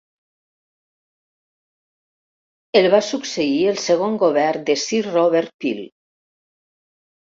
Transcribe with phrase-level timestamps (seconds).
[2.81, 5.87] El va succeir el segon govern de Sir Robert Peel.